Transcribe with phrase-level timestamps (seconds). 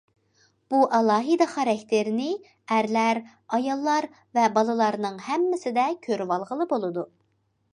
[0.73, 2.29] بۇ ئالاھىدە خاراكتېرنى
[2.77, 3.21] ئەرلەر،
[3.57, 7.07] ئاياللار ۋە بالىلارنىڭ ھەممىسىدە كۆرۈۋالغىلى بولىدۇ.